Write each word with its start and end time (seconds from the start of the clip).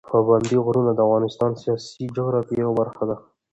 پابندي 0.09 0.57
غرونه 0.65 0.91
د 0.93 0.99
افغانستان 1.07 1.49
د 1.53 1.57
سیاسي 1.63 2.03
جغرافیه 2.15 2.59
یوه 2.63 2.73
برخه 2.79 3.03
ده. 3.09 3.15